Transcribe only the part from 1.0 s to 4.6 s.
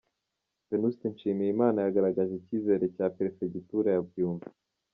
Nshimiyimana yagaragaje icyizere cya Perefegitura ya Byumba.